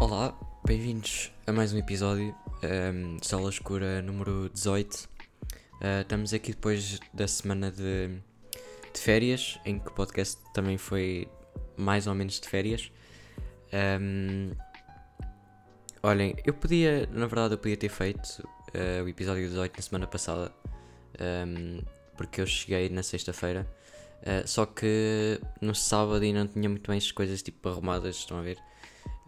[0.00, 4.94] Olá, bem-vindos a mais um episódio um, de Sala Escura número 18.
[4.94, 11.28] Uh, estamos aqui depois da semana de, de, férias, em que o podcast também foi
[11.76, 12.90] mais ou menos de férias.
[14.00, 14.52] Um,
[16.02, 18.42] olhem, eu podia, na verdade, eu podia ter feito
[18.74, 20.50] uh, o episódio 18 na semana passada,
[21.46, 21.82] um,
[22.16, 23.70] porque eu cheguei na sexta-feira.
[24.22, 28.38] Uh, só que no sábado ainda não tinha muito bem as coisas tipo arrumadas, estão
[28.38, 28.56] a ver?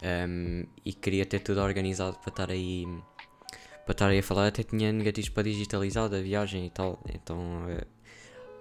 [0.03, 2.85] Um, e queria ter tudo organizado para estar aí
[3.85, 7.39] para estar aí a falar, até tinha negativos para digitalizar da viagem e tal, então
[7.67, 7.87] uh,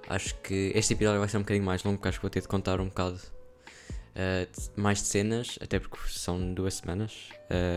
[0.10, 2.42] acho que este episódio vai ser um bocadinho mais longo, porque acho que vou ter
[2.42, 7.30] de contar um bocado uh, mais de cenas, até porque são duas semanas,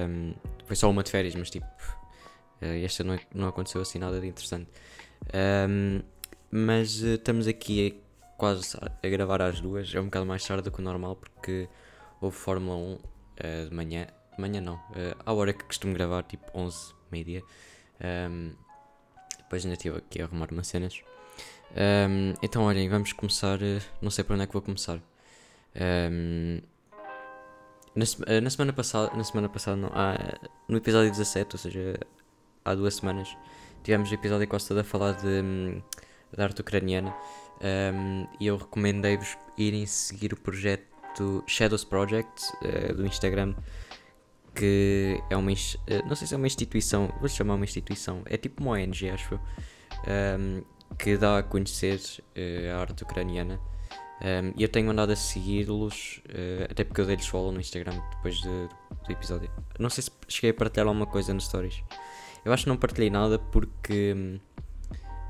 [0.09, 0.35] um,
[0.67, 4.27] foi só uma de férias, mas tipo, uh, esta não, não aconteceu assim nada de
[4.27, 4.71] interessante.
[5.69, 6.01] Um,
[6.51, 8.01] mas estamos aqui
[8.39, 11.69] quase a gravar às duas, é um bocado mais tarde do que o normal, porque
[12.21, 14.07] houve Fórmula 1 uh, de manhã.
[14.35, 17.43] De manhã não, uh, à hora que costumo gravar, tipo 11, meio-dia.
[18.31, 18.53] Um,
[19.39, 21.01] depois ainda estive aqui a arrumar umas cenas.
[21.73, 23.59] Um, então, olhem, vamos começar.
[23.61, 25.01] Uh, não sei para onde é que vou começar.
[25.77, 26.61] Um,
[27.95, 29.91] na, na, semana passada, na semana passada, não,
[30.69, 32.01] no episódio 17, ou seja,
[32.65, 33.37] há duas semanas,
[33.85, 35.81] tivemos o episódio Costa a falar de, hum,
[36.33, 37.15] da arte ucraniana
[38.41, 43.55] e eu recomendei-vos irem seguir o projeto projeto Shadows Project uh, do Instagram,
[44.55, 45.53] que é uma.
[45.53, 45.55] Uh,
[46.07, 49.35] não sei se é uma instituição, vou chamar uma instituição, é tipo uma ONG, acho
[49.37, 49.39] um,
[50.07, 50.63] ehm,
[50.99, 52.01] que dá a conhecer
[52.37, 53.61] uh, a arte ucraniana.
[54.21, 56.21] Um, ehm, eu tenho andado a segui-los,
[56.71, 59.51] até porque eu dei-lhes follow no Instagram depois de, do episódio.
[59.79, 61.83] Não sei se cheguei a partilhar alguma coisa nos stories.
[62.45, 64.41] Eu acho que não partilhei nada porque.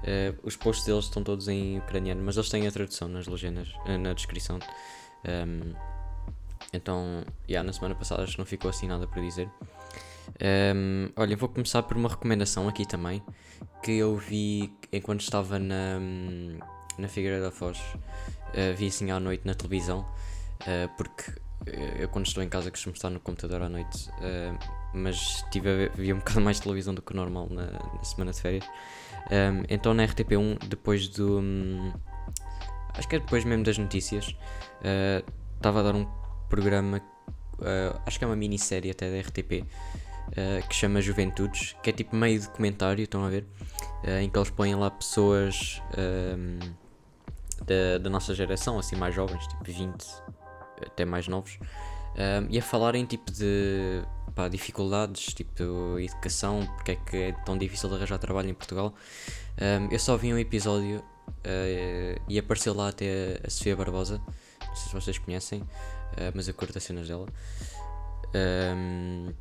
[0.05, 3.73] Uh, os posts deles estão todos em ucraniano, mas eles têm a tradução nas legendas,
[3.87, 4.59] uh, na descrição.
[5.27, 5.73] Um,
[6.73, 9.49] então, yeah, na semana passada acho que não ficou assim nada para dizer.
[10.75, 13.23] Um, olha, vou começar por uma recomendação aqui também
[13.83, 16.01] que eu vi enquanto estava na,
[16.99, 17.79] na Figueira da Foz.
[17.79, 20.01] Uh, vi assim à noite na televisão,
[20.63, 21.33] uh, porque
[21.99, 24.59] eu quando estou em casa costumo estar no computador à noite, uh,
[24.93, 28.05] mas tive a ver, vi um bocado mais televisão do que o normal na, na
[28.05, 28.65] semana de férias.
[29.31, 31.39] Um, então na RTP1, depois do.
[31.41, 31.93] Um,
[32.97, 34.37] acho que é depois mesmo das notícias,
[35.57, 36.07] estava uh, a dar um
[36.49, 36.99] programa,
[37.59, 39.67] uh, acho que é uma minissérie até da RTP, uh,
[40.37, 43.47] eh, que chama Juventudes, que é tipo meio documentário, estão a ver?
[44.21, 45.81] em que eles põem lá pessoas
[47.67, 50.05] da, da, nossa geração, assim mais jovens, tipo 20,
[50.87, 51.59] até mais novos,
[52.51, 54.03] e a falarem tipo de
[54.35, 58.95] pá, dificuldades, tipo educação, porque é que é tão difícil de arranjar trabalho em Portugal.
[59.91, 61.03] eu só vi um episódio
[61.45, 64.19] Uh, e apareceu lá até a Sofia Barbosa,
[64.67, 67.27] não sei se vocês conhecem, uh, mas eu curto as cenas dela.
[68.35, 69.35] Um, ehm,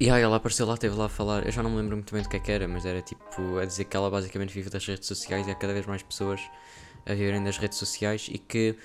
[0.00, 2.14] e aí ela apareceu lá, esteve lá a falar, eu já não me lembro muito
[2.14, 4.70] bem do que é que era, mas era tipo a dizer que ela basicamente vive
[4.70, 6.40] das redes sociais e há cada vez mais pessoas
[7.04, 8.76] a viverem das redes sociais e que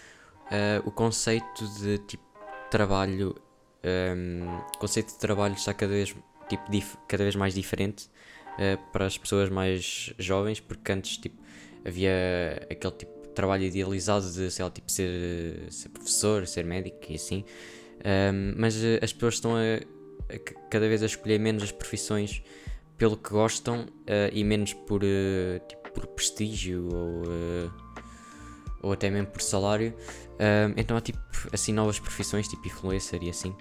[0.46, 2.24] uh, o conceito de tipo
[2.72, 3.36] trabalho,
[3.84, 6.16] um, ehm, conceito de trabalho está cada vez,
[6.50, 8.09] tipo, cada vez mais diferente
[8.91, 11.38] para as pessoas mais jovens, porque antes tipo
[11.88, 16.98] havia aquele tipo de trabalho idealizado de, sei lá, tipo, ser, ser professor, ser médico
[17.09, 17.46] e assim.
[17.98, 19.75] Um, mas eh, as pessoas estão a,
[20.34, 20.40] a,
[20.70, 22.44] cada vez a escolher menos as profissões
[22.98, 27.72] pelo que gostam uh, e menos por, uh, tipo, por prestígio ou, uh,
[28.81, 29.94] ou até mesmo por salário.
[30.75, 31.19] então há tipo
[31.52, 33.56] assim novas profissões, tipo influencer e assim.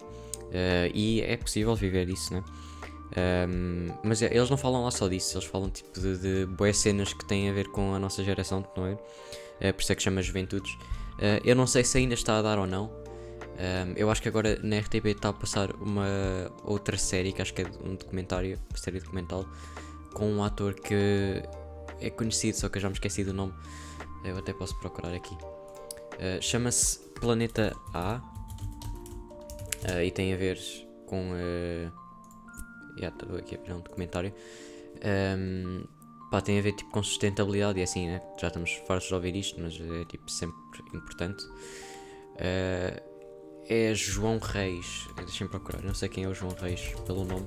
[0.94, 2.44] e é possível viver disso, né?
[3.14, 6.76] Um, mas é, eles não falam lá só disso, eles falam tipo de, de boas
[6.76, 8.92] cenas que têm a ver com a nossa geração, não é?
[8.92, 10.72] Uh, por isso é que chama Juventudes.
[10.72, 12.90] Uh, eu não sei se ainda está a dar ou não.
[13.58, 17.54] Um, eu acho que agora na RTP está a passar uma outra série, que acho
[17.54, 19.46] que é um documentário, uma série documental,
[20.12, 21.42] com um ator que
[22.00, 23.54] é conhecido, só que eu já me esqueci do nome.
[24.24, 25.34] Eu até posso procurar aqui.
[25.34, 28.20] Uh, Chama-se Planeta A
[30.02, 30.58] e tem a ver
[31.06, 31.30] com
[32.98, 34.32] já estou aqui a ver um documentário.
[35.38, 35.84] Um,
[36.30, 38.20] pá, tem a ver tipo, com sustentabilidade e assim, né?
[38.40, 40.56] Já estamos fartos de ouvir isto, mas é tipo sempre
[40.94, 41.44] importante.
[42.36, 43.00] Uh,
[43.68, 45.08] é João Reis.
[45.16, 47.46] Deixem-me procurar, não sei quem é o João Reis pelo nome.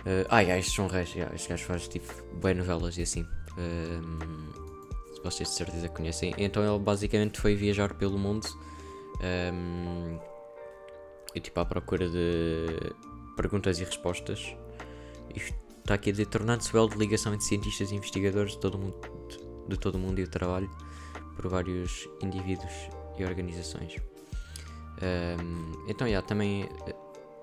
[0.00, 3.26] Uh, ah, este João Reis, yeah, este gajo faz tipo bem novelas e assim.
[3.56, 4.50] Um,
[5.14, 6.34] se vocês de certeza conhecem.
[6.38, 8.46] Então ele basicamente foi viajar pelo mundo
[9.22, 10.18] um,
[11.34, 12.92] e tipo à procura de
[13.36, 14.54] perguntas e respostas.
[15.34, 18.76] Isto está aqui a dizer tornando-se o de ligação entre cientistas e investigadores de todo,
[18.76, 18.96] o mundo,
[19.68, 20.70] de todo o mundo e o trabalho
[21.36, 22.72] por vários indivíduos
[23.18, 23.96] e organizações.
[25.02, 26.68] Um, então, yeah, também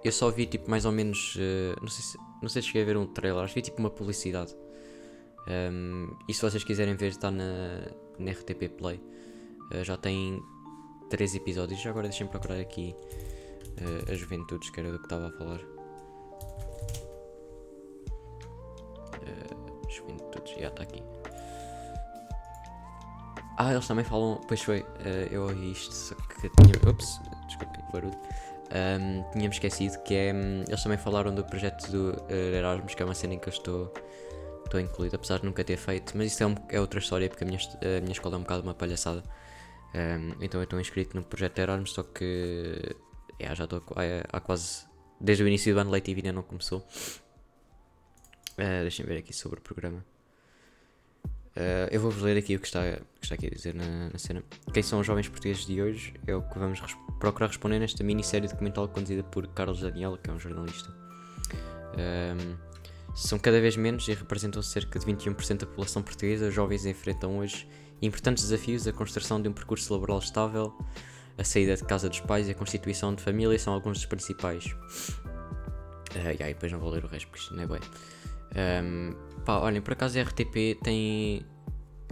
[0.04, 1.36] eu só vi tipo mais ou menos.
[1.36, 3.66] Uh, não, sei se, não sei se cheguei a ver um trailer, acho que vi
[3.66, 4.56] tipo uma publicidade.
[5.48, 9.02] Um, e se vocês quiserem ver, está na, na RTP Play.
[9.72, 10.42] Uh, já tem
[11.10, 11.82] 3 episódios.
[11.82, 15.79] Já agora deixem-me procurar aqui uh, as juventudes, que era do que estava a falar.
[19.96, 21.04] Juventudes, já está aqui.
[23.58, 24.40] Ah, eles também falam.
[24.48, 26.90] Pois foi, uh, eu ouvi isto, só que tinha.
[26.90, 28.18] Ups, desculpem barulho.
[28.72, 30.34] Um, tínhamos esquecido que é.
[30.34, 33.50] Um, eles também falaram do projeto do uh, Erasmus, que é uma cena em que
[33.50, 33.94] eu estou,
[34.64, 36.18] estou incluído, apesar de nunca ter feito.
[36.18, 38.44] Mas isso é, um, é outra história, porque a minha, a minha escola é um
[38.44, 39.24] bocado uma palhaçada.
[39.94, 42.96] Um, então eu estou inscrito no projeto Erasmus, só que
[43.42, 44.88] yeah, já estou há, há, quase.
[45.20, 46.86] Desde o início do ano letivo ainda não começou.
[48.60, 50.04] Uh, Deixem ver aqui sobre o programa.
[51.56, 54.18] Uh, eu vou-vos ler aqui o que está, que está aqui a dizer na, na,
[54.20, 54.44] cena.
[54.74, 58.04] Quem são os jovens portugueses de hoje é o que vamos res procurar responder nesta
[58.04, 60.94] minissérie documental conduzida por Carlos Daniel, que é um jornalista.
[61.98, 62.56] Um,
[63.16, 66.48] são cada vez menos e representam cerca de 21% da população portuguesa.
[66.48, 67.68] Os jovens enfrentam hoje
[68.02, 68.88] importantes desafios.
[68.88, 70.78] A construção de um percurso laboral estável,
[71.38, 74.66] a saída de casa dos pais e a constituição de família são alguns dos principais.
[76.12, 77.80] Uh, e aí depois não vou ler o resto porque isto não é bem.
[78.56, 79.14] Um,
[79.44, 81.46] pá, olhem, por acaso a RTP tem.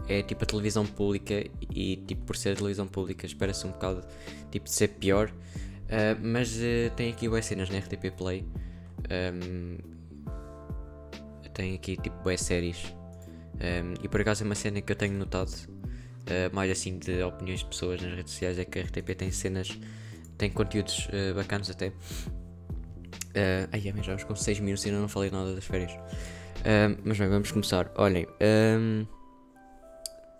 [0.07, 4.07] É tipo a televisão pública e tipo por ser a televisão pública espera-se um bocado
[4.51, 5.29] tipo de ser pior.
[5.87, 8.45] Uh, mas uh, tem aqui boas cenas na RTP Play.
[9.11, 9.77] Um,
[11.53, 12.93] tem aqui tipo boas séries.
[13.55, 17.23] Um, e por acaso é uma cena que eu tenho notado, uh, mais assim de
[17.23, 19.77] opiniões de pessoas nas redes sociais, é que a RTP tem cenas,
[20.37, 21.91] tem conteúdos bacanas até.
[23.37, 25.91] Uh, ai, já vamos com 6 minutos e ainda não falei nada das férias.
[25.91, 27.91] Uh, mas bem, vamos começar.
[27.95, 29.05] Olhem, um,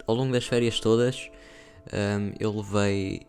[0.08, 1.30] ao longo das férias todas,
[1.94, 3.22] um, eu levei,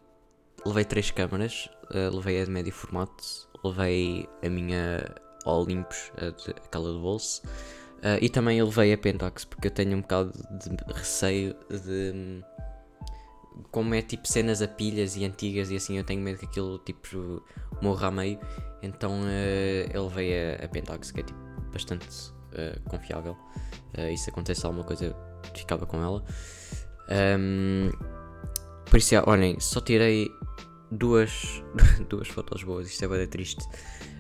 [0.64, 1.68] levei três câmaras.
[1.90, 3.22] Uh, levei a de médio formato,
[3.62, 5.04] levei a minha
[5.44, 7.42] Olympus, a de, aquela do bolso.
[7.98, 12.42] Uh, e também levei a Pentax porque eu tenho um bocado de receio de.
[13.70, 16.78] Como é tipo cenas a pilhas e antigas e assim, eu tenho medo que aquilo
[16.78, 17.42] tipo
[17.82, 18.38] morra a meio.
[18.82, 21.38] Então uh, eu levei a, a Pentax, que é tipo
[21.72, 22.06] bastante
[22.52, 23.36] uh, confiável.
[23.96, 25.14] Uh, e se acontece alguma coisa,
[25.54, 26.24] ficava com ela.
[27.38, 27.90] Um,
[28.88, 30.30] por isso, olhem, só tirei
[30.90, 31.62] duas,
[32.08, 33.64] duas fotos boas, isto é bem triste.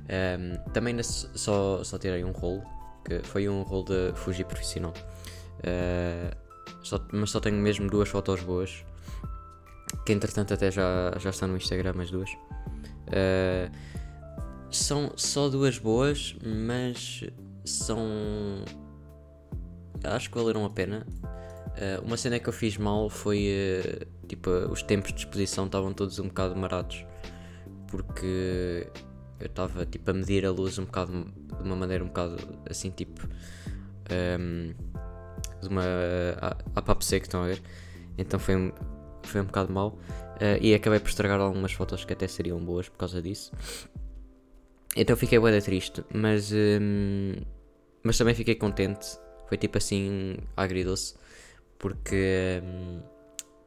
[0.08, 2.62] Um, também só, só tirei um rolo,
[3.04, 4.92] que foi um rolo de Fuji profissional.
[5.60, 6.34] Uh,
[6.82, 8.84] só, mas só tenho mesmo duas fotos boas,
[10.04, 12.30] que entretanto até já, já está no Instagram as duas.
[13.08, 13.70] Uh,
[14.70, 17.24] são só duas boas, mas
[17.64, 18.64] são.
[20.04, 21.06] Acho que valeram a pena.
[21.10, 23.48] Uh, uma cena que eu fiz mal foi.
[23.48, 27.04] Uh, tipo, os tempos de exposição estavam todos um bocado marados.
[27.86, 28.86] Porque
[29.40, 31.24] eu estava tipo, a medir a luz um bocado.
[31.24, 32.36] de uma maneira um bocado
[32.68, 33.26] assim, tipo.
[34.10, 34.74] Um,
[35.62, 35.82] de uma.
[36.40, 37.62] a, a papo seco, estão a ver?
[38.18, 38.72] Então foi,
[39.22, 39.98] foi um bocado mal.
[40.36, 43.52] Uh, e acabei por estragar algumas fotos que até seriam boas por causa disso.
[44.96, 47.34] Então fiquei bué triste, mas, um,
[48.02, 49.18] mas também fiquei contente.
[49.48, 51.14] Foi tipo assim, agridoce,
[51.78, 53.00] porque, um,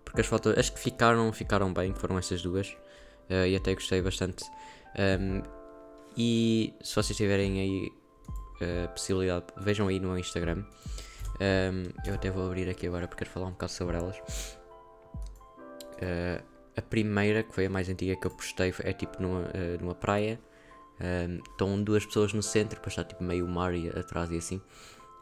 [0.06, 2.70] porque as fotos, as que ficaram, ficaram bem, foram essas duas,
[3.30, 4.44] uh, e até gostei bastante.
[4.98, 5.42] Um,
[6.18, 7.92] e se vocês tiverem aí
[8.62, 10.64] uh, possibilidade, vejam aí no Instagram.
[11.40, 14.61] Um, eu até vou abrir aqui agora porque quero falar um bocado sobre elas.
[16.02, 16.44] Uh,
[16.76, 19.96] a primeira, que foi a mais antiga que eu postei, é tipo numa, uh, numa
[19.96, 20.40] praia
[21.02, 24.62] um, estão duas pessoas no centro, depois está tipo meio mar atrás e assim.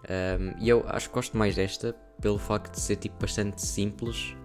[0.10, 4.36] Um, e eu acho que gosto mais desta pelo facto de ser tipo bastante simples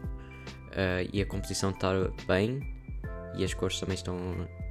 [0.71, 1.95] uh, e a composição estar
[2.27, 2.61] bem
[3.37, 4.17] e as cores também estão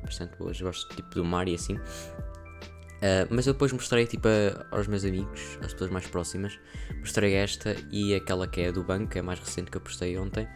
[0.03, 0.59] bastante boas.
[0.59, 1.75] Gosto tipo do mar e assim.
[1.75, 6.57] Uh, mas eu depois mostrei tipo a, aos meus amigos, às pessoas mais próximas,
[6.99, 9.81] mostrei esta e aquela que é do banco, que é a mais recente que eu
[9.81, 10.47] postei ontem.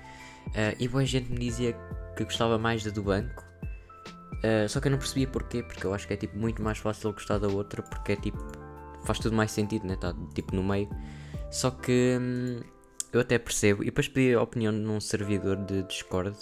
[0.48, 1.74] Uh, e boa gente me dizia
[2.16, 3.48] que gostava mais da do banco
[4.38, 6.78] Uh, só que eu não percebia porquê, porque eu acho que é tipo muito mais
[6.78, 8.38] fácil gostar da outra, porque é tipo.
[9.04, 9.96] faz tudo mais sentido, né?
[9.96, 10.90] Está tipo no meio.
[11.52, 12.60] Só que hum,
[13.12, 16.38] eu até percebo, e depois pedi a opinião num servidor de Discord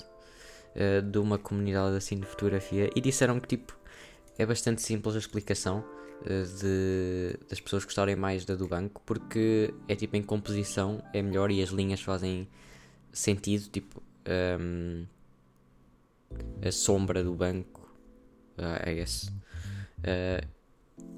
[0.75, 3.77] uh, de uma comunidade assim de fotografia e disseram que tipo
[4.37, 5.85] é bastante simples a explicação
[6.21, 11.21] uh, de, das pessoas gostarem mais da do banco, porque é tipo em composição é
[11.21, 12.47] melhor e as linhas fazem
[13.17, 14.01] sentido, tipo.
[14.27, 15.05] Um,
[16.65, 17.81] a sombra do banco
[18.57, 19.29] uh, é esse.
[19.99, 20.45] Uh,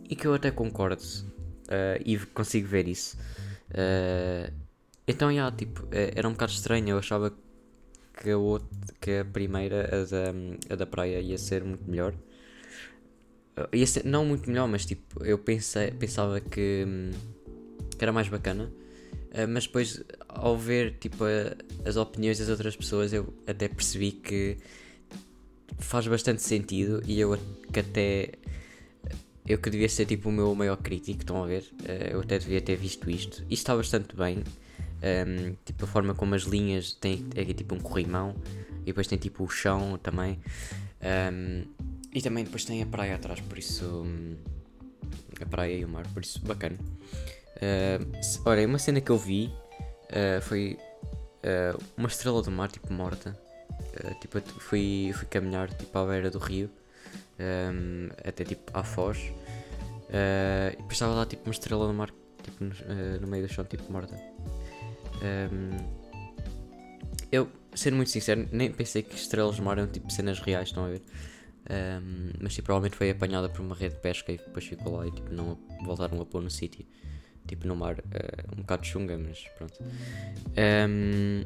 [0.09, 3.17] e que eu até concordo uh, e consigo ver isso.
[3.71, 4.53] Uh,
[5.07, 6.89] então, yeah, tipo, era um bocado estranho.
[6.89, 7.33] Eu achava
[8.21, 8.67] que a, outra,
[8.99, 12.13] que a primeira, a da, a da praia, ia ser muito melhor.
[13.57, 17.11] Uh, ia ser, não muito melhor, mas tipo, eu pensei, pensava que, hum,
[17.97, 18.71] que era mais bacana.
[19.37, 24.11] Uh, mas depois, ao ver tipo, a, as opiniões das outras pessoas, eu até percebi
[24.11, 24.57] que
[25.77, 27.37] faz bastante sentido e eu
[27.71, 28.31] que até
[29.45, 31.63] eu que devia ser tipo o meu maior crítico, estão a ver?
[31.81, 33.43] Uh, eu até devia ter visto isto.
[33.43, 34.43] Isto está bastante bem.
[34.97, 38.35] Um, tipo a forma como as linhas têm é tipo um corrimão
[38.81, 40.39] e depois tem tipo o chão também.
[41.31, 41.63] Um,
[42.11, 43.85] e também depois tem a praia atrás, por isso.
[43.85, 44.35] Um,
[45.39, 46.77] a praia e o mar, por isso bacana.
[47.57, 49.51] Uh, olha, uma cena que eu vi
[50.05, 50.77] uh, foi
[51.43, 53.37] uh, uma estrela do mar, tipo morta.
[54.21, 56.69] Tipo, fui, fui caminhar tipo, à beira do rio,
[57.39, 59.17] um, até tipo à foz.
[60.09, 62.11] E depois estava lá tipo uma estrela do mar
[62.43, 64.15] tipo, no, no meio do chão, tipo morta.
[65.17, 65.77] Um,
[67.31, 70.85] eu, sendo muito sincero, nem pensei que estrelas do mar eram tipo cenas reais, estão
[70.85, 71.01] a ver?
[71.69, 75.07] Um, mas tipo, provavelmente foi apanhada por uma rede de pesca e depois ficou lá
[75.07, 76.85] e tipo, não voltaram a pôr no sítio.
[77.47, 79.73] Tipo no mar, uh, um bocado chunga, mas pronto.
[80.89, 81.43] Um,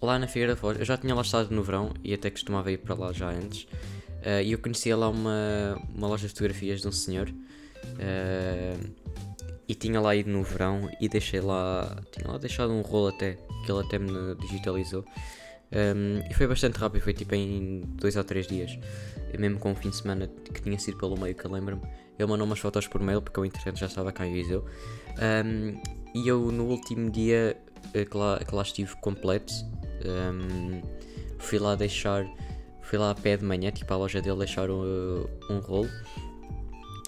[0.00, 2.70] lá na Figueira da Foz, eu já tinha lá estado no verão e até costumava
[2.70, 3.62] ir para lá já antes.
[3.62, 7.28] Uh, e eu conhecia lá uma, uma loja de fotografias de um senhor.
[7.28, 8.94] Uh,
[9.66, 11.96] e tinha lá ido no verão e deixei lá.
[12.12, 15.04] Tinha lá deixado um rolo até, que ele até me digitalizou.
[15.74, 18.78] Um, e foi bastante rápido, foi tipo em dois ou três dias.
[19.32, 21.82] E mesmo com um fim de semana que tinha sido pelo meio, que eu lembro-me.
[22.18, 24.64] Ele mandou umas fotos por mail, porque o internet já estava cá em Viseu.
[25.18, 25.80] Um,
[26.14, 27.56] e eu no último dia
[27.92, 29.52] eh, que lá, que lá estive completo,
[30.04, 30.80] um,
[31.38, 32.24] fui lá deixar,
[32.82, 35.88] fui lá a pé de manhã, tipo à loja dele, deixar um, um rolo.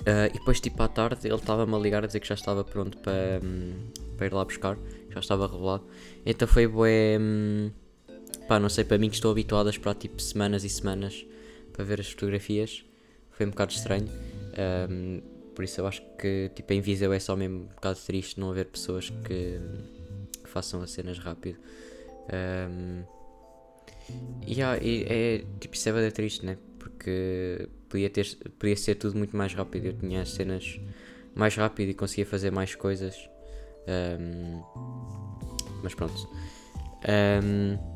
[0.01, 2.63] Uh, e depois, tipo à tarde, ele estava-me a ligar a dizer que já estava
[2.65, 3.75] pronto para, um,
[4.17, 4.77] para ir lá buscar,
[5.11, 5.85] já estava revelado.
[6.25, 7.19] Então foi bué.
[8.49, 11.27] Pá, não sei, para mim que estou habituado a esperar tipo semanas e semanas
[11.73, 12.85] para ver as fotografias,
[13.31, 14.09] foi um bocado estranho.
[14.89, 15.21] Um,
[15.55, 18.51] por isso eu acho que tipo em Viseu é só mesmo um bocado triste não
[18.51, 19.59] haver pessoas que,
[20.43, 21.59] que façam as cenas rápido.
[22.71, 23.03] Um,
[24.47, 26.57] yeah, e é tipo isso é bem triste, né?
[26.79, 28.27] Porque podia, ter,
[28.59, 29.87] podia ser tudo muito mais rápido.
[29.87, 30.81] Eu tinha as cenas
[31.35, 33.17] mais rápido e conseguia fazer mais coisas.
[34.21, 34.63] Um,
[35.83, 36.29] mas pronto.
[37.43, 37.96] Um,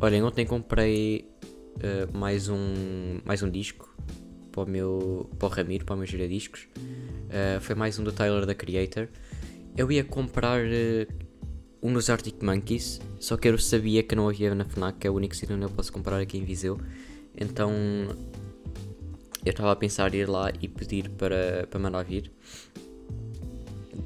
[0.00, 1.28] olhem, ontem comprei
[1.76, 3.94] uh, mais, um, mais um disco
[4.50, 6.66] para o meu para o Ramiro, para o meu giradiscos.
[6.76, 9.08] Uh, foi mais um do Tyler da Creator.
[9.76, 11.06] Eu ia comprar uh,
[11.82, 15.14] um dos Arctic Monkeys, só que eu sabia que não havia na FNAC, é o
[15.14, 16.80] único sítio onde eu posso comprar aqui em Viseu.
[17.36, 17.72] Então
[19.44, 22.32] eu estava a pensar ir lá e pedir para, para mandar vir.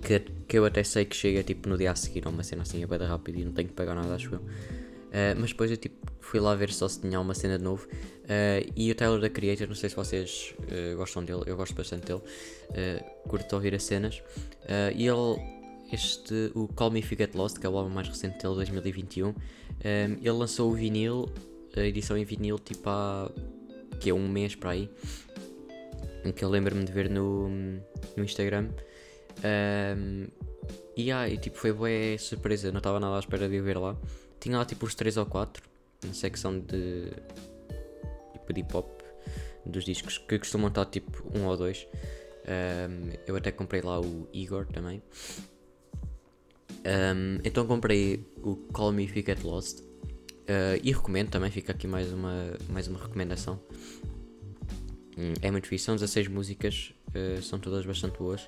[0.02, 2.62] Que, que eu até sei que chega tipo no dia a seguir, ou uma cena
[2.62, 4.40] assim, é bem rápido e não tenho que pagar nada, acho eu.
[5.14, 7.86] Uh, mas depois eu tipo, fui lá ver só se tinha uma cena de novo.
[7.86, 11.72] Uh, e o Tyler da Creator, não sei se vocês uh, gostam dele, eu gosto
[11.74, 12.22] bastante dele.
[13.28, 14.20] curto ouvir as cenas.
[14.96, 15.54] e ele
[15.92, 18.56] este, o Call Me If You Get Lost, que é o álbum mais recente dele,
[18.56, 19.34] 2021, um,
[19.84, 21.28] ele lançou o vinil,
[21.76, 23.30] a edição em vinil, tipo há
[24.00, 24.90] que é um mês para aí,
[26.34, 28.68] que eu lembro-me de ver no, no Instagram.
[29.44, 30.26] Um,
[30.96, 33.96] e, ah, e tipo, foi boa surpresa, não estava nada à espera de ver lá.
[34.44, 35.62] Tinha lá tipo os 3 ou 4
[36.06, 37.08] na secção de
[38.34, 39.00] tipo de hip hop
[39.64, 41.88] dos discos que costumam estar tipo um ou dois.
[42.46, 45.02] Um, eu até comprei lá o Igor também.
[46.84, 51.72] Um, então comprei o Call Me If You Get Lost uh, e recomendo também, fica
[51.72, 53.58] aqui mais uma, mais uma recomendação.
[55.16, 58.46] Um, é muito fixe, são 16 músicas, uh, são todas bastante boas.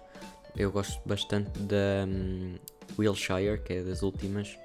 [0.54, 2.56] Eu gosto bastante da um,
[2.98, 4.58] Wilshire, que é das últimas,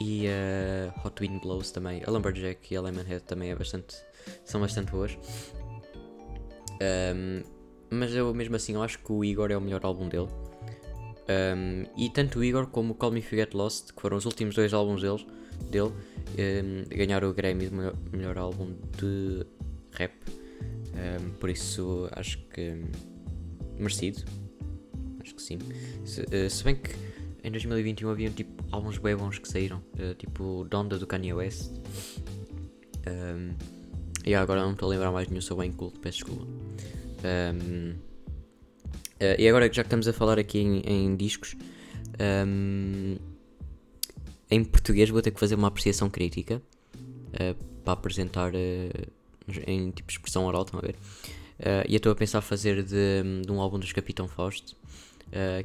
[0.00, 2.02] e a uh, Hot Wind Blows também.
[2.06, 3.96] A Lumberjack e a Lemonhead também é bastante,
[4.44, 5.16] são bastante boas.
[6.80, 7.42] Um,
[7.90, 10.28] mas eu mesmo assim eu acho que o Igor é o melhor álbum dele.
[11.28, 14.16] Um, e tanto o Igor como o Call Me If You Get Lost, que foram
[14.16, 15.26] os últimos dois álbuns deles,
[15.70, 19.44] dele, um, ganharam o Grammy de melhor, melhor álbum de
[19.92, 20.12] rap.
[21.38, 22.82] Por isso acho que
[23.78, 24.24] merecido.
[25.20, 25.58] Acho que sim.
[26.04, 26.90] Se, uh, se, bem que
[27.48, 31.72] em 2021 haviam tipo álbuns bem bons que saíram, uh, tipo Donda do Kanye West.
[34.24, 36.46] e agora não estou a lembrar mais nenhum, sou bem culto, peço desculpa.
[37.24, 38.08] Um,
[39.18, 41.56] Uh, e agora já que estamos a falar aqui em, em discos,
[42.46, 43.16] um,
[44.48, 46.62] em português vou ter que fazer uma apreciação crítica
[47.34, 50.96] uh, para apresentar uh, em tipo expressão oral, estão a ver?
[51.88, 54.76] e eu estou a pensar fazer de, de, um álbum dos Capitão Fausto,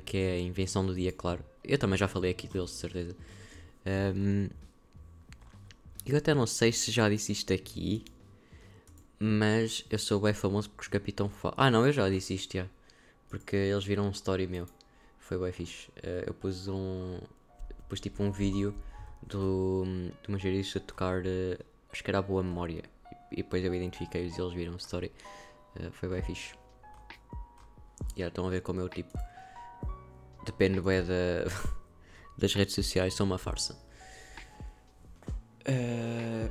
[0.05, 1.43] que é a Invenção do Dia Claro.
[1.63, 3.15] Eu também já falei aqui deles, de certeza.
[3.85, 4.49] Um,
[6.05, 8.03] eu até não sei se já disse isto aqui,
[9.17, 11.59] mas eu sou bem famoso porque os Capitão Fausto.
[11.59, 12.67] Ah, não, eu já disse isto, já.
[13.29, 14.67] Porque eles viram um story meu.
[15.17, 15.89] Foi bem fixe.
[15.91, 17.19] Uh, eu pus um.
[17.87, 18.75] Pus tipo um vídeo
[19.21, 19.85] do,
[20.21, 20.37] de uma
[20.85, 21.21] tocar.
[21.21, 21.57] Uh,
[21.91, 22.83] acho que era a Boa Memória.
[23.31, 25.11] E, e depois eu identifiquei-os e eles viram um story.
[25.77, 26.53] Uh, foi bem fixe.
[28.15, 29.17] E yeah, estão a ver como eu tipo.
[30.45, 31.45] Depende bem da,
[32.37, 33.77] das redes sociais, são uma farsa.
[35.67, 36.49] Uh,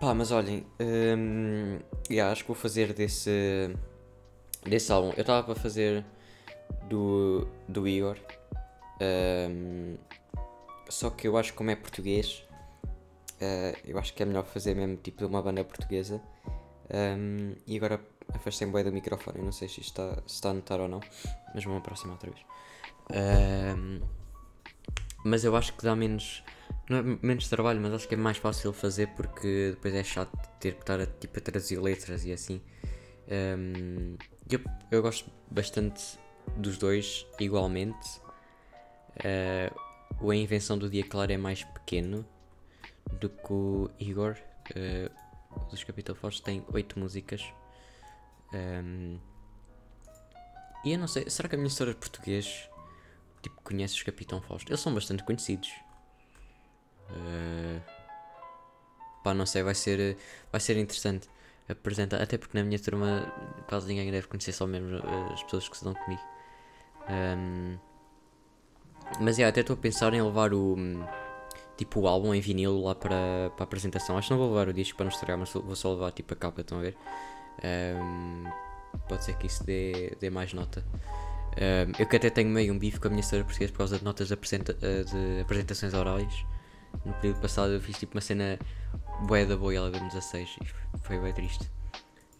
[0.00, 1.78] pá, mas olhem, um,
[2.10, 3.30] yeah, acho que vou fazer desse,
[4.64, 5.12] desse álbum.
[5.16, 6.04] Eu estava para fazer
[6.88, 8.18] do, do Igor,
[9.00, 9.96] um,
[10.88, 12.42] só que eu acho que como é português,
[13.40, 16.22] uh, eu acho que é melhor fazer mesmo tipo de uma banda portuguesa.
[16.90, 18.00] Um, e agora
[18.34, 21.00] afastei-me bem do microfone, não sei se isto está, se está a notar ou não,
[21.54, 22.44] mas vou aproximar outra vez.
[25.24, 26.42] Mas eu acho que dá menos
[26.88, 30.36] não é menos trabalho, mas acho que é mais fácil fazer porque depois é chato
[30.60, 32.60] ter que estar a, tipo, a letras e assim.
[33.26, 34.16] Um,
[34.50, 36.18] eu, eu gosto bastante
[36.56, 38.20] dos dois igualmente.
[39.16, 42.26] Uh, a Invenção do Dia Claro é mais pequeno
[43.12, 44.36] do que o Igor.
[44.70, 45.24] Uh,
[45.70, 47.42] dos Capital Force tem 8 músicas.
[48.52, 49.18] Um,
[50.84, 52.68] e eu não sei, será que a minha história de português
[53.64, 54.70] conhece os Capitão Fausto?
[54.70, 55.70] Eles são bastante conhecidos.
[57.10, 57.80] Uh,
[59.22, 60.16] pá, não sei, vai ser,
[60.52, 61.28] vai ser interessante
[61.68, 63.32] apresentar, até porque na minha turma
[63.68, 64.96] quase ninguém deve conhecer, só mesmo
[65.32, 66.22] as pessoas que se dão comigo.
[67.08, 67.78] Um,
[69.20, 70.76] mas yeah, até estou a pensar em levar o
[71.76, 74.16] tipo o álbum em vinil lá para, para a apresentação.
[74.16, 76.32] Acho que não vou levar o disco para não estragar, mas vou só levar tipo
[76.34, 76.96] a capa, estão a ver?
[77.62, 78.44] Um,
[79.08, 80.84] pode ser que isso dê, dê mais nota.
[81.56, 83.98] Um, eu que até tenho meio um bife com a minha história portuguesa por causa
[83.98, 86.44] de notas de, apresenta de apresentações orais
[87.04, 88.58] no período passado eu fiz tipo uma cena
[89.26, 91.70] bué da boa e ela deu 16 e foi bem triste.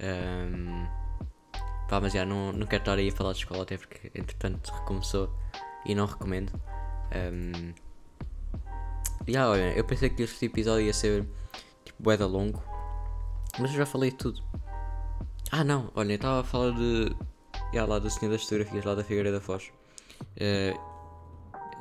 [0.00, 0.86] Um,
[1.88, 4.72] pá, mas já não, não quero estar aí a falar de escola até porque entretanto
[4.72, 5.34] recomeçou
[5.84, 6.52] e não recomendo.
[7.14, 7.72] Um,
[9.26, 11.26] já, olha, eu pensei que este episódio ia ser
[11.84, 12.62] tipo bué da longo,
[13.58, 14.42] mas eu já falei tudo.
[15.50, 17.14] Ah não, olha, eu estava a falar de.
[17.74, 19.72] Já, lá do Senhor das Fotografias, lá da Figueira da Foz.
[20.36, 20.78] Uh,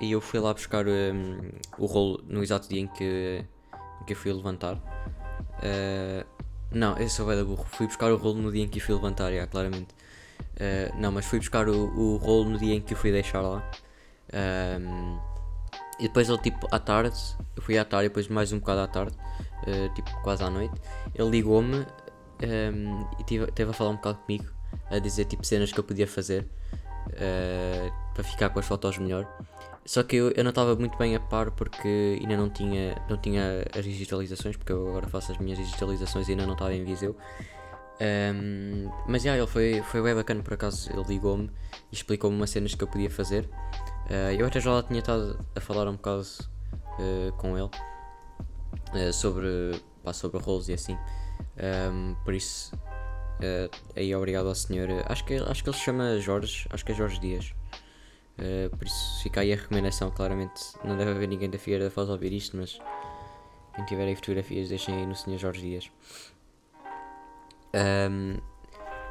[0.01, 3.45] e eu fui lá buscar um, o rolo no exato dia em que,
[4.01, 4.73] em que eu fui levantar.
[4.73, 6.25] Uh,
[6.71, 7.63] não, esse é o da burro.
[7.73, 9.93] Fui buscar o rolo no dia em que eu fui levantar, já, claramente.
[10.55, 13.41] Uh, não, mas fui buscar o, o rolo no dia em que eu fui deixar
[13.41, 13.63] lá.
[14.81, 15.19] Um,
[15.99, 17.19] e depois ele, tipo, à tarde,
[17.55, 19.15] eu fui à tarde, depois mais um bocado à tarde,
[19.93, 20.73] tipo, quase à noite.
[21.13, 21.85] Ele ligou-me
[22.41, 24.51] um, e tive, teve a falar um bocado comigo,
[24.89, 26.47] a dizer, tipo, cenas que eu podia fazer
[28.13, 29.27] para ficar com as fotos melhor.
[29.85, 33.17] Só que eu, eu não estava muito bem a par porque ainda não tinha, não
[33.17, 36.83] tinha as digitalizações, porque eu agora faço as minhas digitalizações e ainda não estava em
[36.85, 37.17] Viseu.
[38.01, 41.49] Um, mas já, ele foi, foi bem bacana por acaso, ele ligou-me
[41.91, 43.49] e explicou-me umas cenas que eu podia fazer.
[44.09, 46.25] Uh, eu até já tinha estado a falar um bocado
[46.99, 50.97] uh, com ele uh, sobre, pá, sobre rolos e assim.
[51.91, 52.71] Um, por isso,
[53.95, 54.89] aí obrigado ao senhor.
[55.07, 57.53] Acho que, acho que ele se chama Jorge, acho que é Jorge Dias.
[58.37, 61.91] Uh, por isso fica aí a recomendação, claramente não deve haver ninguém da Figueira da
[61.91, 62.79] Foz a ouvir isto, mas
[63.75, 65.37] quem tiver aí fotografias deixem aí no Sr.
[65.37, 65.91] Jorge Dias.
[67.75, 68.37] Um,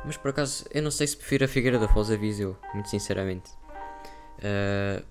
[0.05, 2.89] mas por acaso eu não sei se prefiro a Figueira da Foz a Viseu, muito
[2.89, 3.51] sinceramente.
[4.39, 5.05] Uh,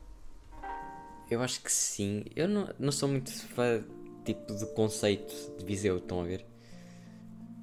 [1.29, 2.25] eu acho que sim.
[2.35, 3.81] Eu não, não sou muito fã
[4.25, 6.45] tipo do conceito de Viseu, estão a ver?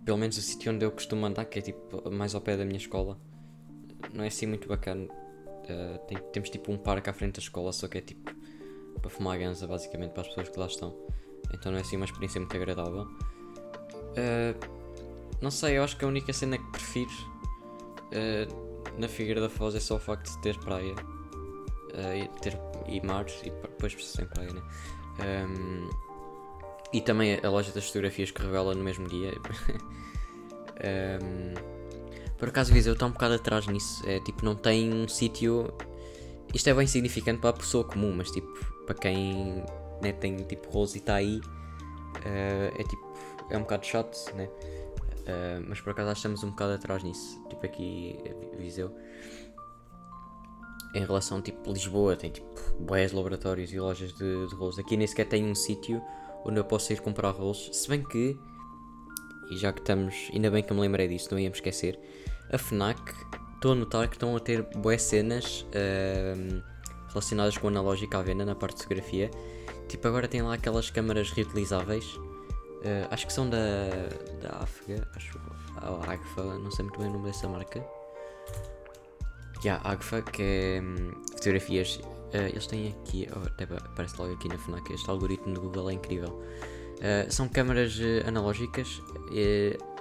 [0.08, 2.64] Pelo menos o sítio onde eu costumo andar, que é tipo mais ao pé da
[2.64, 3.20] minha escola,
[4.14, 5.06] não é assim muito bacana
[5.68, 8.34] Uh, tem, temos tipo um parque à frente da escola, só que é tipo
[9.02, 10.96] para fumar ganza basicamente para as pessoas que lá estão.
[11.52, 13.02] Então não é assim uma experiência muito agradável.
[13.02, 14.58] Uh,
[15.42, 19.74] não sei, eu acho que a única cena que prefiro uh, na Figueira da Foz
[19.74, 20.94] é só o facto de ter praia
[22.16, 24.62] e, ter, e mar e depois sem praia, né?
[25.20, 26.07] Um,
[26.92, 29.32] e também a loja das fotografias que revela no mesmo dia.
[31.22, 31.54] um,
[32.38, 34.02] Por acaso Viseu está um bocado atrás nisso.
[34.08, 35.72] É tipo, não tem um sítio.
[36.54, 38.48] Isto é bem significante para a pessoa comum, mas tipo,
[38.86, 39.62] para quem
[40.00, 43.14] né, tem tipo rolos e está aí, uh, é tipo,
[43.50, 44.44] é um bocado chato, né?
[44.46, 47.38] Uh, mas por acaso estamos um bocado atrás nisso.
[47.50, 48.18] Tipo aqui
[48.56, 48.94] Viseu.
[50.94, 52.48] Em relação tipo Lisboa, tem tipo
[52.80, 54.78] boés laboratórios e lojas de, de rolos.
[54.78, 56.02] Aqui nem sequer tem um sítio
[56.48, 57.70] onde eu possa ir comprar rolos.
[57.72, 58.38] Se bem que,
[59.50, 61.98] e já que estamos, ainda bem que eu me lembrei disso, não íamos esquecer
[62.52, 63.00] a FNAC,
[63.54, 66.62] estou a notar que estão a ter boas cenas uh,
[67.08, 69.30] relacionadas com analógica à venda na parte de fotografia.
[69.88, 72.18] Tipo, agora tem lá aquelas câmaras reutilizáveis
[72.78, 73.58] Uh, acho que são da,
[74.40, 75.38] da África, acho.
[75.80, 77.84] A Agfa, não sei muito bem o nome dessa marca.
[79.64, 82.00] Yeah, Agfa, que é hum, fotografias.
[82.28, 85.90] Uh, eles têm aqui, oh, até aparece logo aqui na FNAC, este algoritmo do Google
[85.90, 86.42] é incrível.
[86.98, 89.00] Uh, são câmaras uh, analógicas,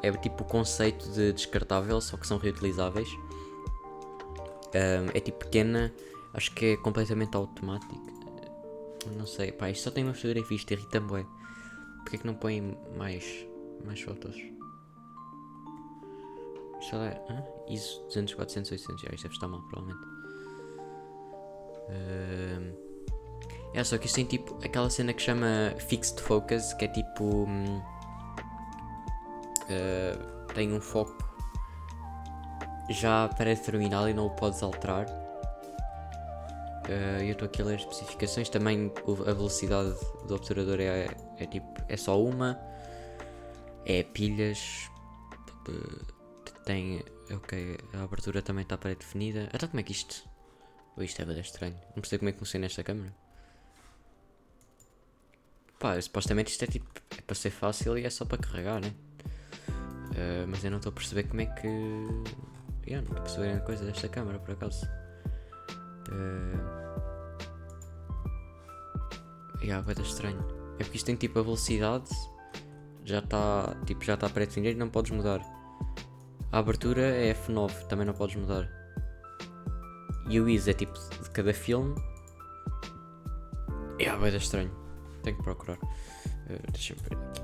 [0.03, 3.09] é tipo o conceito de descartável, só que são reutilizáveis.
[5.13, 5.93] é tipo pequena,
[6.33, 7.95] acho que é completamente automático.
[9.15, 11.25] Não sei, pá, isto só tem uma fotografia, isto irrita-me bem.
[11.99, 13.47] Porquê que não põem mais,
[13.85, 14.35] mais fotos?
[16.81, 17.43] Isto é, hã?
[17.69, 20.16] ISO 200, 400, 800, já, isto deve estar mal, provavelmente.
[23.77, 27.43] É só que isto tem tipo aquela cena que chama Fixed Focus, que é tipo.
[27.43, 27.77] uh,
[30.55, 31.15] tem um foco
[32.89, 35.05] já pré-determinado e não o podes alterar.
[36.89, 38.49] Uh, eu estou aqui a ler as especificações.
[38.49, 38.91] Também
[39.27, 39.93] a velocidade
[40.27, 41.67] do obturador é, é tipo.
[41.87, 42.59] é só uma.
[43.85, 44.89] É pilhas.
[46.65, 47.03] Tem.
[47.29, 49.49] Ok, a abertura também está pré-definida.
[49.53, 50.27] Então como é que isto.
[50.99, 51.75] Isto é bem estranho.
[51.95, 53.13] Não percebo como é que funciona esta câmera.
[55.79, 56.85] Pá, supostamente isto é tipo.
[57.17, 58.93] é para ser fácil e é só para carregar, né?
[60.11, 61.67] Uh, mas eu não estou a perceber como é que.
[62.87, 64.87] Yeah, não estou a perceber a coisa desta câmera por acaso.
[66.09, 66.87] Uh...
[69.61, 70.39] Yeah, vai estranho.
[70.79, 72.09] É porque isto tem tipo a velocidade.
[73.05, 73.75] Já está.
[73.85, 75.41] Tipo, já está pré-definido e não podes mudar.
[76.51, 78.76] A abertura é F9, também não podes mudar.
[80.29, 81.95] E o IS é tipo de cada filme.
[83.99, 84.71] É, vai dar estranho.
[85.23, 85.77] Tenho que procurar.
[85.77, 87.41] Uh, Deixa-me ver aqui.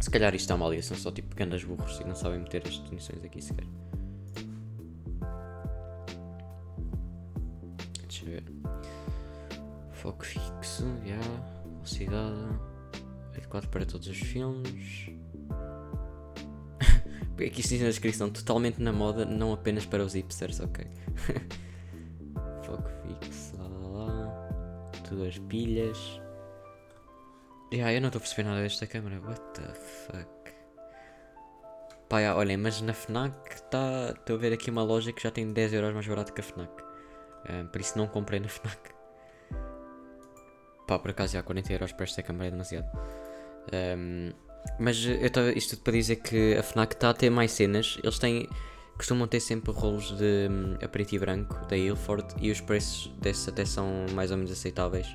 [0.00, 2.78] Se calhar isto é uma aliação, só tipo grandes burros e não sabem meter as
[2.78, 3.66] definições aqui sequer.
[8.08, 8.44] Deixa ver.
[9.92, 11.06] Foco fixo, já.
[11.06, 11.24] Yeah.
[11.74, 12.60] Velocidade.
[13.36, 15.10] Adequado para todos os filmes.
[17.46, 20.86] Aqui isto diz na descrição, totalmente na moda, não apenas para os hipsters, ok.
[22.64, 24.48] Foco fixo, lá, lá.
[25.08, 26.20] Duas pilhas.
[27.72, 30.52] Yeah, eu não estou a perceber nada desta câmera, what the fuck.
[32.08, 34.14] Pá, yeah, olhem, mas na FNAC está.
[34.14, 36.44] Estou a ver aqui uma loja que já tem 10€ euros mais barato que a
[36.44, 36.70] FNAC.
[37.48, 38.90] Um, por isso não comprei na FNAC.
[40.86, 42.86] Pá, por acaso já 40€ euros para esta câmera é demasiado.
[43.72, 44.32] Um,
[44.78, 47.98] mas eu tava, isto tudo para dizer que a FNAC está a ter mais cenas.
[48.02, 48.48] Eles têm.
[48.96, 53.64] costumam ter sempre rolos de um, a branco da Ilford e os preços desses até
[53.64, 55.06] são mais ou menos aceitáveis.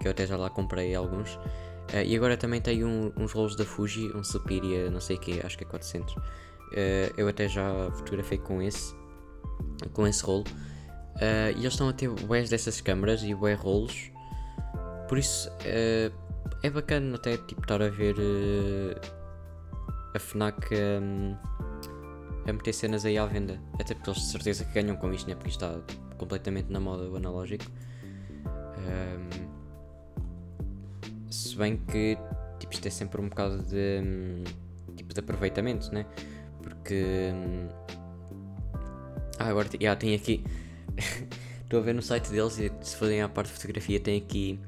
[0.00, 1.34] Que eu até já lá comprei alguns.
[1.34, 5.20] Uh, e agora também tem um, uns rolos da Fuji, um Superior, não sei o
[5.20, 6.14] que, acho que é 400.
[6.14, 6.20] Uh,
[6.72, 8.94] eh, eu até já fotografei com esse,
[9.92, 10.44] com esse rolo.
[11.16, 14.10] Uh, e eles estão a ter bués dessas câmaras e bué rolos.
[15.08, 15.50] Por isso
[16.62, 18.16] é bacana até tipo, estar a ver
[20.14, 21.36] a FNAC um,
[22.46, 23.60] a meter cenas aí à venda.
[23.74, 25.34] Até porque eles de certeza que ganham com isto, né?
[25.34, 25.80] porque isto está
[26.16, 27.64] completamente na moda o analógico.
[28.78, 29.60] Um,
[31.30, 32.18] se bem que
[32.58, 34.44] tipo, isto é sempre um bocado de, hum,
[34.96, 36.06] tipo, de aproveitamento, né?
[36.62, 37.32] Porque.
[37.34, 37.68] Hum,
[39.38, 40.44] ah, agora yeah, tem aqui.
[41.62, 44.58] Estou a ver no site deles e se forem à parte de fotografia tem aqui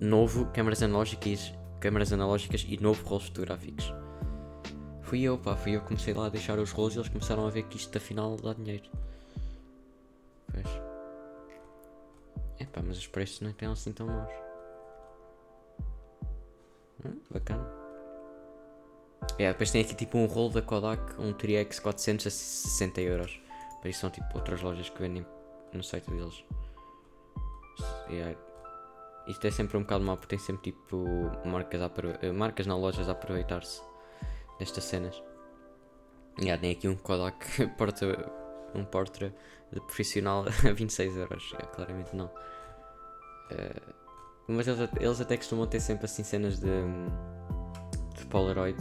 [0.00, 3.92] novo câmaras analógicas, câmaras analógicas e novo rolos fotográficos.
[5.02, 7.46] Fui eu, pá, fui eu que comecei lá a deixar os rolos e eles começaram
[7.46, 8.90] a ver que isto afinal dá dinheiro.
[10.52, 10.66] Pois.
[12.58, 14.32] É pá, mas os preços não estão assim tão maus.
[17.04, 17.86] Hum, bacana.
[19.38, 23.40] É, depois tem aqui tipo um rolo da Kodak, um Tri-X 400 a 60 euros.
[23.80, 25.26] Para isso são tipo outras lojas que vendem
[25.72, 26.44] no site deles.
[28.08, 28.36] É,
[29.26, 31.04] isto é sempre um bocado mal porque tem sempre tipo
[31.44, 33.82] marcas, a, marcas na lojas a aproveitar-se
[34.58, 35.22] destas cenas.
[36.38, 38.30] Yeah, tem aqui um Kodak porta,
[38.74, 39.34] um portra
[39.72, 41.50] de profissional a 26 euros.
[41.52, 42.26] Yeah, claramente não.
[43.50, 43.94] Uh,
[44.48, 46.84] mas eles, eles até costumam ter sempre assim cenas de,
[48.16, 48.80] de Polaroid.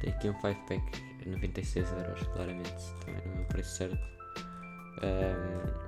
[0.00, 0.82] Tem aqui um 5-pack
[1.24, 2.94] a 96 euros, claramente.
[3.04, 4.15] Também não é o preço certo.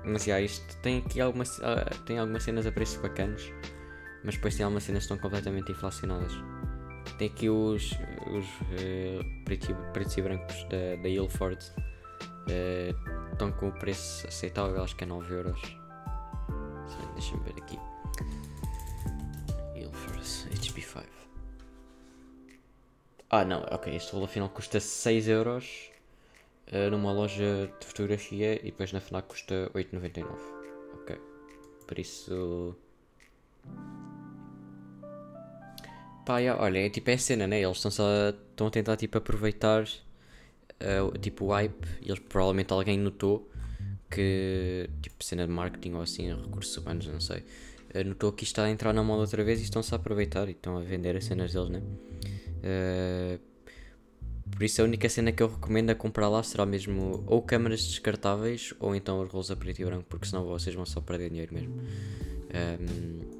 [0.03, 3.51] Mas já, isto tem aqui algumas, uh, tem algumas cenas a preços bacanas.
[4.23, 6.33] Mas depois tem algumas cenas que estão completamente inflacionadas.
[7.17, 7.91] Tem aqui os,
[8.27, 11.63] os uh, pretos, pretos e brancos da, da Ilford.
[12.47, 15.61] Uh, estão com o preço aceitável, acho que é 9 euros.
[17.15, 17.79] Deixa-me ver aqui.
[20.49, 21.03] HP5.
[23.29, 23.95] Ah, não, ok.
[23.95, 25.88] Este rolo afinal custa 6 euros
[26.71, 30.27] uh, numa loja de fotografia e depois na FNAC custa 8,99.
[31.01, 31.17] Ok.
[31.87, 32.75] Por isso.
[36.25, 37.61] Pá, yeah, olha, é tipo é a cena, né?
[37.61, 37.91] Eles estão
[38.29, 43.49] estão a tentar tipo aproveitar uh, tipo o hype e eles provavelmente alguém notou
[44.09, 47.39] que tipo cena de marketing ou assim, recursos humanos, não sei.
[47.95, 50.47] Uh, notou que isto está a entrar na moda outra vez e estão-se a aproveitar
[50.47, 51.81] e estão a vender as cenas deles, né?
[52.59, 53.48] Uh,
[54.51, 57.85] por isso a única cena que eu recomendo a comprar lá será mesmo ou câmaras
[57.85, 61.29] descartáveis ou então os rolos a preto e branco, porque senão vocês vão só perder
[61.29, 61.75] dinheiro mesmo.
[62.49, 63.39] Um,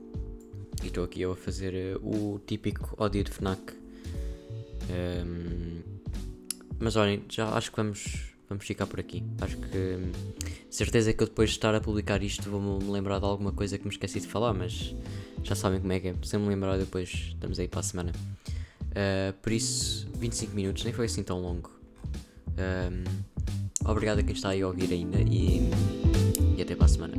[0.82, 3.74] e estou aqui eu a fazer uh, o típico ódio de FNAC.
[4.90, 5.82] Um,
[6.80, 9.24] mas olhem, já acho que vamos, vamos ficar por aqui.
[9.42, 9.98] Acho que
[10.70, 13.84] certeza que eu depois de estar a publicar isto vou-me lembrar de alguma coisa que
[13.84, 14.96] me esqueci de falar, mas
[15.44, 16.16] já sabem como é que é.
[16.24, 18.12] Se me lembrar depois estamos aí para a semana.
[18.90, 21.72] Uh, por isso, 25 minutos, nem foi assim tão longo.
[22.58, 23.04] Um,
[23.90, 25.70] obrigado a quem está aí a ouvir ainda e,
[26.58, 27.16] e até para a semana.